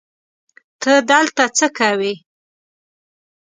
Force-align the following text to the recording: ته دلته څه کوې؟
ته 0.81 0.91
دلته 1.09 1.43
څه 1.57 1.67
کوې؟ 1.77 2.13